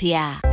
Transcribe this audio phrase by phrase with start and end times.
[0.00, 0.49] Valencia.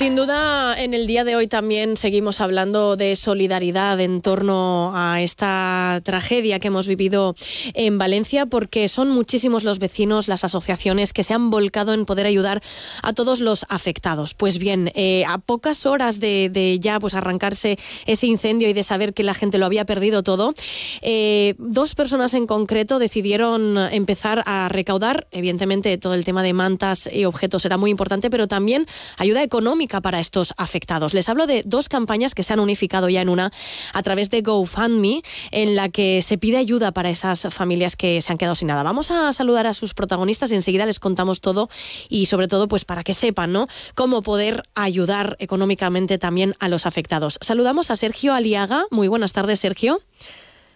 [0.00, 5.20] Sin duda, en el día de hoy también seguimos hablando de solidaridad en torno a
[5.20, 7.34] esta tragedia que hemos vivido
[7.74, 12.24] en Valencia, porque son muchísimos los vecinos, las asociaciones que se han volcado en poder
[12.24, 12.62] ayudar
[13.02, 14.32] a todos los afectados.
[14.32, 19.12] Pues bien, eh, a pocas horas de, ya pues arrancarse ese incendio y de saber
[19.12, 20.54] que la gente lo había perdido todo,
[21.02, 27.06] eh, dos personas en concreto decidieron empezar a recaudar, evidentemente todo el tema de mantas
[27.12, 28.86] y objetos era muy importante, pero también
[29.18, 31.12] ayuda económica para estos afectados.
[31.14, 33.50] Les hablo de dos campañas que se han unificado ya en una
[33.92, 38.30] a través de GoFundMe, en la que se pide ayuda para esas familias que se
[38.30, 38.84] han quedado sin nada.
[38.84, 41.68] Vamos a saludar a sus protagonistas y enseguida les contamos todo
[42.08, 43.66] y sobre todo pues para que sepan ¿no?
[43.96, 47.38] cómo poder ayudar económicamente también a los afectados.
[47.40, 48.86] Saludamos a Sergio Aliaga.
[48.90, 50.00] Muy buenas tardes, Sergio.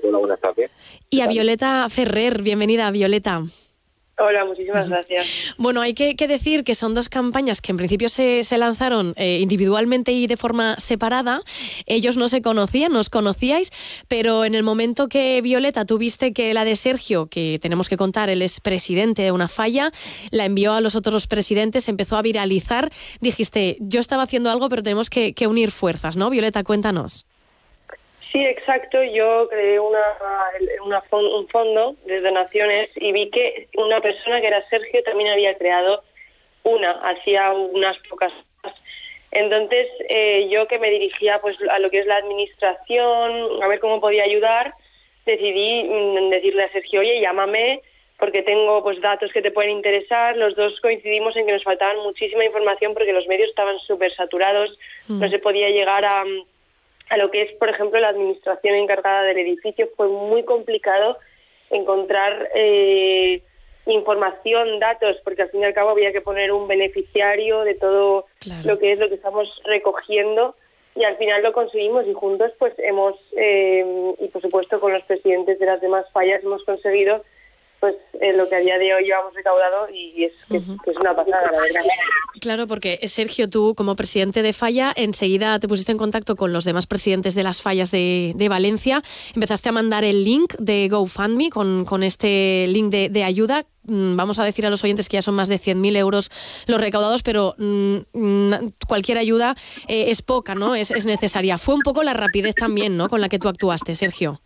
[0.03, 0.71] Hola, buenas tardes.
[1.11, 2.43] Y a Violeta Ferrer.
[2.43, 3.45] Bienvenida, Violeta.
[4.17, 5.55] Hola, muchísimas gracias.
[5.59, 10.13] Bueno, hay que, decir que son dos campañas que en principio se, lanzaron eh, individualmente
[10.13, 11.43] y de forma separada.
[11.87, 13.73] Ellos no se conocían, nos conocíais,
[14.07, 18.31] pero en el momento que Violeta tuviste que la de Sergio, que tenemos que contar,
[18.31, 19.91] él es presidente de una falla,
[20.31, 24.85] la envió a los otros presidentes, empezó a viralizar, dijiste, yo estaba haciendo algo, pero
[24.85, 26.31] tenemos que, que unir fuerzas, ¿no?
[26.31, 27.27] Violeta, cuéntanos.
[28.35, 29.01] Sí, exacto.
[29.01, 30.03] Yo creé una,
[31.13, 36.03] un fondo de donaciones y vi que una persona que era Sergio también había creado
[36.65, 38.33] una, hacía unas pocas
[39.35, 43.81] entonces eh, yo que me dirigía pues a lo que es la administración, a ver
[43.81, 44.75] cómo podía ayudar,
[45.27, 47.83] decidí mm, decirle a Sergio, oye, llámame
[48.17, 50.37] porque tengo pues datos que te pueden interesar.
[50.37, 54.79] Los dos coincidimos en que nos faltaban muchísima información porque los medios estaban súper saturados,
[55.09, 55.31] no mm.
[55.31, 56.25] se podía llegar a
[57.15, 59.89] a lo que es, por ejemplo, la administración encargada del edificio.
[59.97, 61.17] Fue muy complicado
[61.71, 63.41] encontrar eh,
[63.87, 68.27] información, datos, porque al fin y al cabo había que poner un beneficiario de todo
[68.65, 70.57] lo que es lo que estamos recogiendo
[70.97, 75.03] y al final lo conseguimos y juntos pues hemos, eh, y por supuesto con los
[75.05, 77.25] presidentes de las demás fallas hemos conseguido
[77.85, 81.51] pues eh, lo que a día de hoy llevamos recaudado y es, es, una pasada,
[81.53, 81.83] la verdad.
[82.41, 86.51] Claro, porque eh, Sergio, tú como presidente de Falla, enseguida te pusiste en contacto con
[86.51, 89.03] los demás presidentes de las fallas de, Valencia,
[89.35, 94.39] empezaste a mandar el link de GoFundMe con, con este link de, ayuda mm, vamos
[94.39, 96.31] a decir a los oyentes que ya son más de 100.000 euros
[96.67, 97.99] los recaudados, pero mm,
[98.89, 99.57] cualquier ayuda
[99.89, 100.75] eh, es poca, ¿no?
[100.75, 101.59] Es, es, necesaria.
[101.59, 103.11] Fue un poco la rapidez también, ¿no?
[103.11, 104.41] Con la que tú actuaste, Sergio.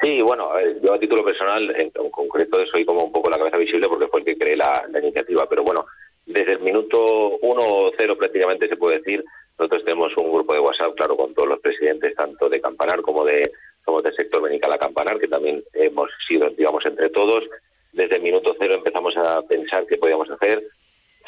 [0.00, 0.50] Sí, bueno,
[0.82, 4.20] yo a título personal, en, concreto, soy como un poco la cabeza visible porque fue
[4.20, 5.46] el que creé la, iniciativa.
[5.46, 5.84] Pero bueno,
[6.24, 9.22] desde el minuto uno o cero prácticamente se puede decir,
[9.58, 13.24] nosotros tenemos un grupo de WhatsApp, claro, con todos los presidentes, tanto de Campanar como
[13.24, 13.52] de
[13.84, 17.44] como del sector Benical a Campanar, que también hemos sido, digamos, entre todos.
[17.92, 20.62] Desde el minuto cero empezamos a pensar qué podíamos hacer.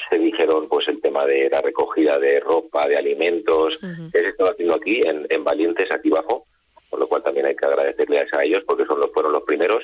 [0.09, 3.79] Se dijeron, pues, el tema de la recogida de ropa, de alimentos,
[4.13, 6.47] que se estaba haciendo aquí, en, en Valientes, aquí abajo
[6.93, 9.83] por lo cual también hay que agradecerles a ellos porque son los, fueron los primeros.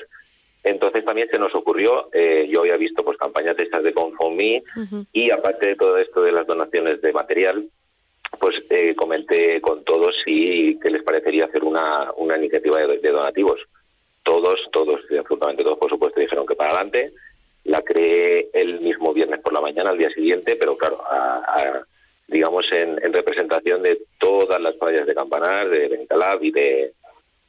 [0.63, 4.61] Entonces también se nos ocurrió, eh, yo había visto pues campañas de estas de Confomi
[5.11, 7.67] y aparte de todo esto de las donaciones de material,
[8.39, 13.59] pues eh, comenté con todos si que les parecería hacer una, una iniciativa de, donativos.
[14.21, 17.11] Todos, todos, absolutamente todos, por supuesto, dijeron que para adelante.
[17.63, 21.01] La creé el mismo viernes por la mañana, al día siguiente, pero claro,
[22.29, 26.93] digamos en, representación de todas las fallas de Campanar, de Benicalab y de,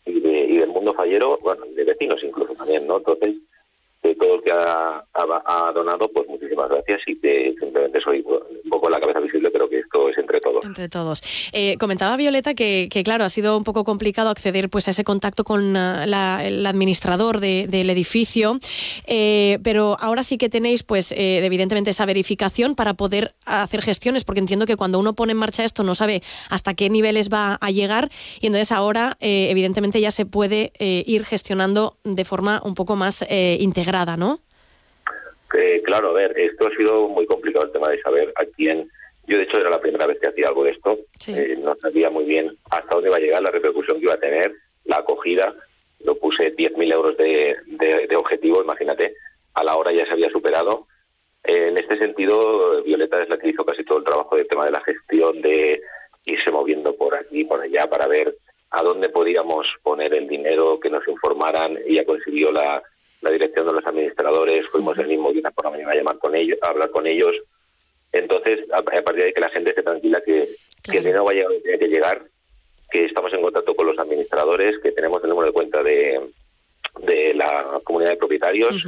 [0.05, 2.99] y, de, y del mundo fallero, bueno, de vecinos incluso también, ¿no?
[2.99, 3.37] Entonces,
[4.03, 8.25] de todo el que ha, ha, donado, pues muchísimas gracias y que simplemente soy
[8.70, 10.64] un poco la cabeza visible, pero que esto es entre todos.
[10.64, 11.22] Entre todos.
[11.53, 15.44] Eh, comentaba Violeta que, claro, ha sido un poco complicado acceder pues a ese contacto
[15.44, 18.59] con uh, el administrador del edificio,
[19.06, 24.25] eh, pero ahora sí que tenéis pues eh, evidentemente esa verificación para poder hacer gestiones,
[24.25, 27.59] porque entiendo que cuando uno pone en marcha esto no sabe hasta qué niveles va
[27.60, 28.09] a llegar
[28.41, 33.91] y entonces ahora evidentemente ya se puede ir gestionando de forma un poco más integral
[34.16, 34.41] ¿no?
[35.84, 38.91] Claro, a ver, esto ha sido muy complicado el tema de saber a quién.
[39.27, 40.98] Yo, de hecho, era la primera vez que hacía algo de esto.
[41.28, 44.21] Eh, no sabía muy bien hasta dónde iba a llegar, la repercusión que iba a
[44.21, 44.54] tener,
[44.84, 45.54] la acogida.
[46.01, 49.15] Lo puse 10.000 euros de, de, objetivo, imagínate.
[49.54, 50.86] A la hora ya se había superado.
[51.45, 54.65] Eh, en este sentido, Violeta es la que hizo casi todo el trabajo del tema
[54.65, 55.83] de la gestión, de
[56.24, 58.36] irse moviendo por aquí, por allá, para ver
[58.71, 61.78] a dónde podíamos poner el dinero, que nos informaran.
[61.84, 62.83] Ella consiguió la,
[63.21, 66.34] la dirección de los administradores, fuimos el mismo día por la mañana a llamar con
[66.34, 67.34] ellos, a hablar con ellos.
[68.13, 70.49] Entonces, a, partir de que la gente esté tranquila, que,
[70.83, 72.22] que el dinero va a llegar tiene que llegar,
[72.91, 76.21] que estamos en contacto con los administradores, que tenemos el número de cuenta de,
[77.03, 78.87] de la comunidad de propietarios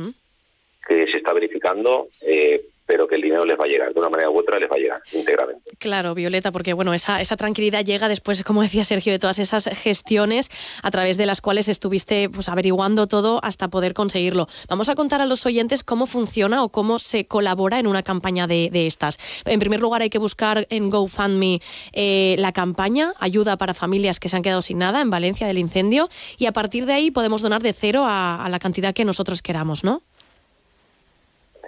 [0.86, 4.10] que se está verificando, eh, pero que el dinero les va a llegar, de una
[4.10, 5.62] manera u otra les va a llegar íntegramente.
[5.78, 9.64] Claro, Violeta, porque bueno, esa, esa tranquilidad llega después, como decía Sergio, de todas esas
[9.64, 10.50] gestiones
[10.82, 14.46] a través de las cuales estuviste pues averiguando todo hasta poder conseguirlo.
[14.68, 18.46] Vamos a contar a los oyentes cómo funciona o cómo se colabora en una campaña
[18.46, 19.18] de, estas.
[19.46, 21.60] En primer lugar, hay que buscar en GoFundMe
[21.94, 25.56] eh, la campaña, ayuda para familias que se han quedado sin nada en Valencia del
[25.56, 29.06] incendio, y a partir de ahí podemos donar de cero a, a la cantidad que
[29.06, 30.02] nosotros queramos, ¿no?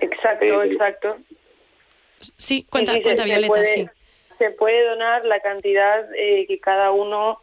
[0.05, 1.17] Exacto, exacto.
[2.37, 3.89] Sí, cuenta, cuenta Violeta, se sí.
[4.39, 7.41] Se puede donar la cantidad eh, que cada uno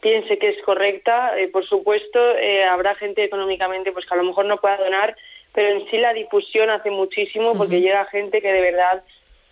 [0.00, 1.38] piense que es correcta.
[1.38, 5.16] Eh, por supuesto, eh, habrá gente económicamente pues que a lo mejor no pueda donar,
[5.52, 9.02] pero en sí la difusión hace muchísimo porque llega gente que de verdad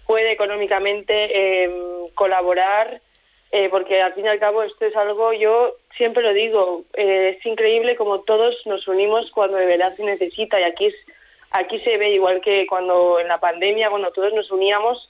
[0.07, 3.01] puede económicamente em, colaborar,
[3.71, 7.97] porque al fin y al cabo esto es algo, yo siempre lo digo, es increíble
[7.97, 10.95] como todos nos unimos cuando de verdad se necesita y aquí es
[11.51, 15.09] Aquí se ve igual que cuando en la pandemia, cuando todos nos uníamos,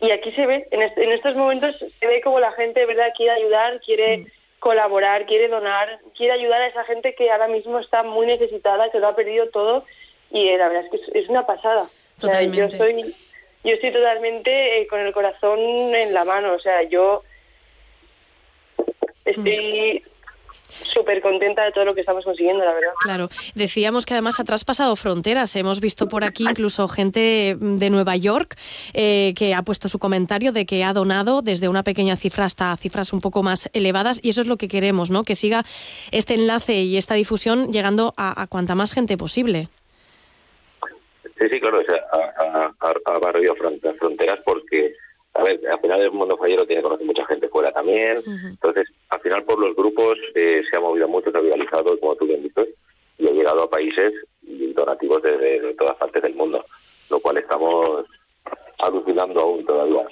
[0.00, 3.32] y aquí se ve, en, estos momentos se ve como la gente de verdad quiere
[3.32, 4.26] ayudar, quiere mm.
[4.58, 8.98] colaborar, quiere donar, quiere ayudar a esa gente que ahora mismo está muy necesitada, que
[8.98, 9.84] lo ha perdido todo,
[10.30, 11.88] y eh, la verdad es que es, una pasada.
[12.18, 13.14] yo estoy,
[13.62, 17.22] yo estoy totalmente eh, con el corazón en la mano, o sea, yo
[19.24, 20.02] estoy
[20.72, 22.90] súper contenta de todo lo que estamos consiguiendo, la verdad.
[23.00, 25.54] Claro, decíamos que además ha traspasado fronteras.
[25.56, 28.56] Hemos visto por aquí incluso gente de Nueva York
[28.94, 32.76] eh, que ha puesto su comentario de que ha donado desde una pequeña cifra hasta
[32.76, 35.24] cifras un poco más elevadas y eso es lo que queremos, ¿no?
[35.24, 35.64] Que siga
[36.10, 39.68] este enlace y esta difusión llegando a, cuanta más gente posible.
[41.38, 42.00] Sí, sí, claro, o sea,
[42.80, 44.94] ha, barrido fronteras porque
[45.34, 49.20] a ver, al final el mundo fallero tiene conocer mucha gente fuera también, entonces al
[49.20, 52.42] final por los grupos eh, se ha movido mucho, se ha viralizado, como tú bien
[52.42, 52.68] dices,
[53.18, 54.12] y ha llegado a países
[54.42, 56.64] y donativos de, todas partes del mundo,
[57.10, 58.04] lo cual estamos
[58.78, 60.06] alucinando aún todavía.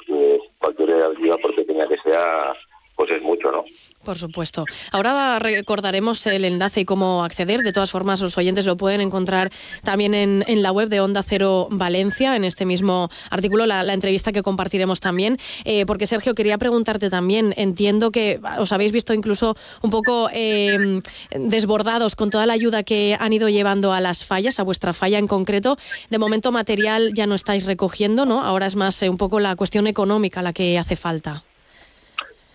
[0.58, 2.55] cualquier ayuda, por pequeña que sea,
[3.00, 3.64] pues es mucho, ¿no?
[4.05, 4.67] Por supuesto.
[4.93, 7.62] Ahora recordaremos el enlace y cómo acceder.
[7.62, 9.50] De todas formas, los oyentes lo pueden encontrar
[9.82, 14.43] también en, la web de Onda Cero Valencia, en este mismo artículo, la, entrevista que
[14.43, 15.38] compartiremos también.
[15.64, 21.00] Eh, porque, Sergio, quería preguntarte también, entiendo que os habéis visto incluso un poco em,
[21.31, 25.19] desbordados con toda la ayuda que han ido llevando a las fallas, a vuestra falla
[25.19, 25.79] en concreto.
[26.11, 28.44] De momento, material ya no estáis recogiendo, ¿no?
[28.44, 31.44] Ahora es más eh, un poco la cuestión económica la que hace falta.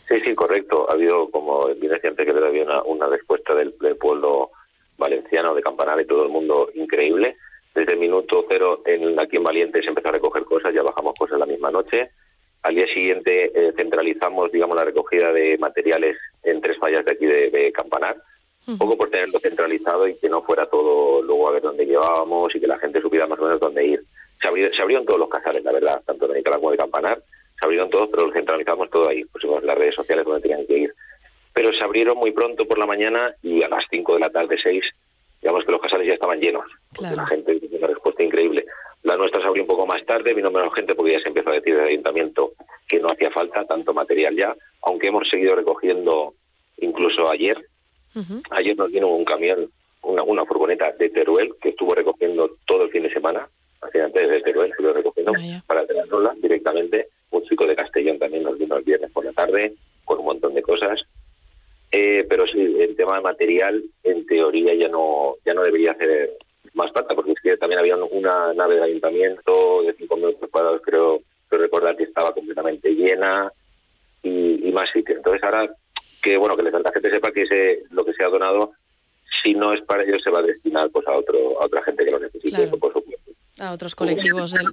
[0.08, 0.88] Sí, sí, correcto.
[0.90, 4.52] Ha habido, como bien siempre, que le había una, una respuesta del, pueblo
[4.98, 7.38] valenciano, de Campanar y todo el mundo increíble.
[7.74, 11.14] Desde el minuto cero en, aquí en Valiente se empezó a recoger cosas, ya bajamos
[11.18, 12.12] cosas la misma noche.
[12.62, 17.26] Al día siguiente eh, centralizamos, digamos, la recogida de materiales en tres fallas de aquí
[17.26, 18.16] de, Campanar,
[18.68, 22.56] un poco por tenerlo centralizado y que no fuera todo luego a ver dónde llevábamos
[22.56, 24.04] y que la gente supiera más o menos dónde ir.
[24.42, 27.22] Se, se abrieron todos los casales, la verdad, tanto de Nicaragua como de Campanar
[27.58, 30.78] se abrieron todos, pero lo centralizamos todo ahí, pusimos las redes sociales donde tenían que
[30.78, 30.94] ir.
[31.54, 34.58] Pero se abrieron muy pronto por la mañana y a las 5 de la tarde,
[34.62, 34.84] 6,
[35.42, 36.66] digamos que los casales ya estaban llenos.
[37.00, 38.66] La gente tiene una respuesta increíble.
[39.04, 41.52] La nuestra se abrió un poco más tarde, vino menos gente porque ya se empezó
[41.52, 42.54] a decir del ayuntamiento
[42.88, 46.34] que no hacía falta tanto material ya, aunque hemos seguido recogiendo
[46.78, 47.58] incluso ayer.
[48.52, 49.70] Ayer nos vino un camión,
[50.02, 53.48] una, una furgoneta de Teruel que estuvo recogiendo todo el fin de semana,
[53.82, 55.34] hacia antes de Teruel, estuvo recogiendo
[55.68, 57.08] para tenerla directamente
[57.46, 59.74] chico de Castellón también nos vino el viernes por la tarde
[60.04, 61.02] con un montón de cosas.
[61.92, 66.32] Eh, pero sí, el tema de material, en teoría ya no ya no debería hacer
[66.74, 70.82] más falta, porque es que también había una nave de ayuntamiento de 5 metros cuadrados,
[70.84, 73.52] creo, creo recordar que estaba completamente llena
[74.22, 75.18] y, más sitios.
[75.18, 75.70] Entonces ahora
[76.22, 78.74] que bueno que la gente sepa que ese, lo que se ha donado,
[79.42, 82.04] si no es para ellos, se va a destinar pues a otro a otra gente
[82.04, 83.32] que lo necesite, por supuesto.
[83.60, 84.66] A otros colectivos del...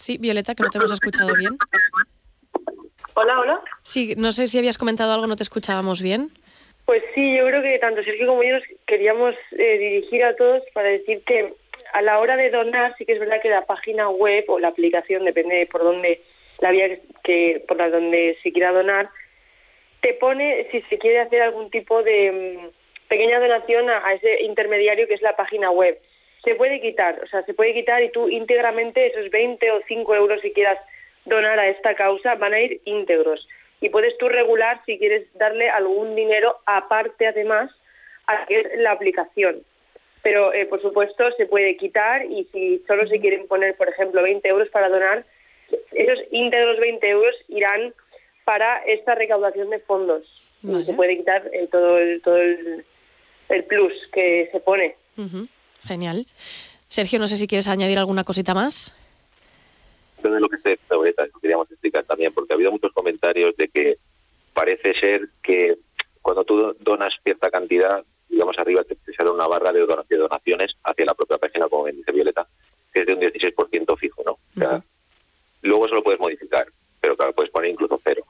[0.00, 1.58] Sí, Violeta, que no te hemos escuchado bien.
[3.12, 3.60] Hola, hola.
[3.82, 6.30] Sí, no sé si habías comentado algo, no te escuchábamos bien.
[6.86, 10.62] Pues sí, yo creo que tanto Sergio como yo nos queríamos eh, dirigir a todos
[10.72, 11.52] para decir que
[11.92, 14.68] a la hora de donar sí que es verdad que la página web o la
[14.68, 16.22] aplicación, depende por dónde
[16.60, 19.10] la vía que por la donde se quiera donar,
[20.00, 25.06] te pone si se quiere hacer algún tipo de mm, pequeña donación a, ese intermediario
[25.06, 26.00] que es la página web
[26.44, 30.14] se puede quitar, o sea, se puede quitar y tú íntegramente esos 20 o 5
[30.14, 30.78] euros si quieras
[31.24, 33.46] donar a esta causa van a ir íntegros.
[33.80, 37.70] Y puedes tú regular si quieres darle algún dinero aparte además
[38.26, 39.62] a la aplicación.
[40.22, 44.22] Pero, eh, por supuesto, se puede quitar y si solo se quieren poner, por ejemplo,
[44.22, 45.24] 20 euros para donar,
[45.92, 47.94] esos íntegros 20 euros irán
[48.44, 50.26] para esta recaudación de fondos.
[50.62, 52.84] Y se puede quitar eh, todo, el, todo el,
[53.66, 54.96] plus que se pone.
[55.84, 56.26] Genial.
[56.88, 58.94] Sergio, no sé si quieres añadir alguna cosita más.
[60.22, 60.78] De lo que se
[61.40, 63.96] queríamos explicar también, porque ha habido muchos comentarios de que
[64.52, 65.78] parece ser que
[66.22, 71.14] cuando tú donas cierta cantidad, digamos arriba te, sale una barra de, donaciones hacia la
[71.14, 72.46] propia página, como bien dice Violeta,
[72.92, 74.38] que es de un 16% fijo, ¿no?
[75.62, 76.66] Luego eso lo puedes modificar,
[77.00, 78.22] pero claro, puedes poner incluso cero.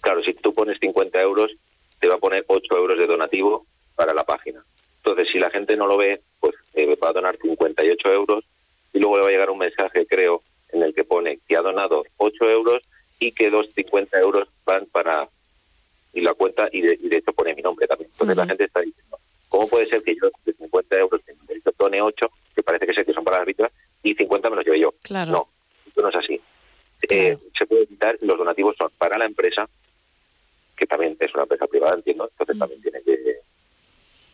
[0.00, 1.50] Claro, si tú pones 50 euros,
[1.98, 3.66] te va a poner 8 euros de donativo
[3.96, 4.62] para la página.
[4.98, 6.20] Entonces, si la gente no lo ve,
[6.74, 8.44] eh, va a donar 58 euros
[8.92, 11.62] y luego le va a llegar un mensaje, creo, en el que pone que ha
[11.62, 12.82] donado 8 euros
[13.18, 15.28] y que 2,50 euros van para
[16.12, 18.10] y la cuenta y de, hecho pone mi nombre también.
[18.12, 21.20] Entonces la gente está diciendo, ¿cómo puede ser que yo de 50 euros
[21.76, 24.64] done 8, que parece que sé que son para las víctimas, y 50 me los
[24.64, 24.94] lleve yo?
[25.02, 25.32] Claro.
[25.32, 25.48] No,
[25.86, 26.40] esto no es así.
[27.10, 29.68] Eh, se puede quitar, los donativos son para la empresa,
[30.76, 33.36] que también es una empresa privada, entiendo, entonces también tiene que,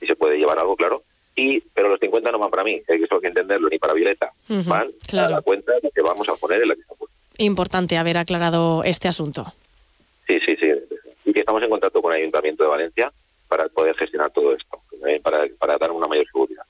[0.01, 1.03] y se puede llevar algo, claro,
[1.41, 4.33] y pero los 50 no van para mí, hay que entenderlo, ni para Violeta,
[4.67, 6.95] van a la cuenta que vamos a poner en la que está
[7.39, 9.47] Importante haber aclarado este asunto.
[10.27, 10.71] Sí, sí, sí,
[11.25, 13.13] y que estamos en contacto con el Ayuntamiento de Valencia
[13.49, 16.65] para poder gestionar todo esto, eh, para, para dar una mayor seguridad.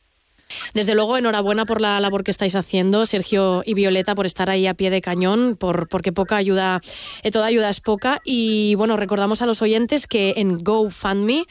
[0.75, 4.67] Desde luego, enhorabuena por la labor que estáis haciendo, Sergio y Violeta, por estar ahí
[4.67, 6.81] a pie de cañón, por, porque poca ayuda,
[7.23, 8.21] eh, toda ayuda es poca.
[8.25, 11.45] Y bueno, recordamos a los oyentes que en GoFundMe,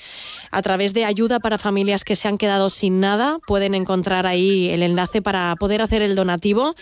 [0.52, 4.70] a través de ayuda para familias que se han quedado sin nada, pueden encontrar ahí
[4.70, 6.76] el enlace para poder hacer el donativo,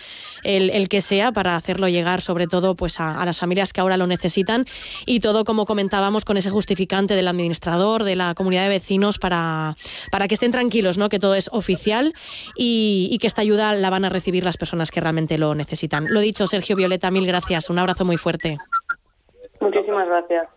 [0.44, 4.06] el, que sea, para hacerlo llegar sobre todo pues a, las familias que ahora lo
[4.06, 4.64] necesitan.
[5.06, 9.76] Y todo, como comentábamos, con ese justificante del administrador, de la comunidad de vecinos, para,
[10.10, 11.08] para que estén tranquilos, ¿no?
[11.08, 12.12] que todo es oficial
[12.56, 16.06] y, que esta ayuda la van a recibir las personas que realmente lo necesitan.
[16.08, 17.70] Lo dicho, Sergio Violeta, mil gracias.
[17.70, 18.58] Un abrazo muy fuerte.
[19.60, 20.48] Muchísimas gracias.